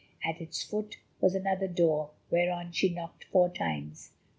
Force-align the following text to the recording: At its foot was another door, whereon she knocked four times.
At 0.25 0.41
its 0.41 0.63
foot 0.63 0.97
was 1.19 1.35
another 1.35 1.67
door, 1.67 2.09
whereon 2.31 2.71
she 2.71 2.89
knocked 2.89 3.25
four 3.25 3.49
times. 3.49 4.09